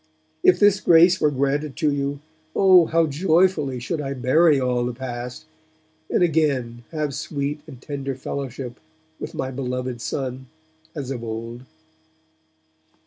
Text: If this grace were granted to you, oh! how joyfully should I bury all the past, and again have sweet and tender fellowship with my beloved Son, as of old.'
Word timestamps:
If 0.41 0.57
this 0.59 0.79
grace 0.79 1.21
were 1.21 1.29
granted 1.29 1.75
to 1.75 1.93
you, 1.93 2.21
oh! 2.55 2.87
how 2.87 3.05
joyfully 3.05 3.79
should 3.79 4.01
I 4.01 4.15
bury 4.15 4.59
all 4.59 4.83
the 4.83 4.95
past, 4.95 5.45
and 6.09 6.23
again 6.23 6.83
have 6.89 7.13
sweet 7.13 7.61
and 7.67 7.79
tender 7.79 8.15
fellowship 8.15 8.79
with 9.19 9.35
my 9.35 9.51
beloved 9.51 10.01
Son, 10.01 10.47
as 10.95 11.11
of 11.11 11.23
old.' 11.23 11.65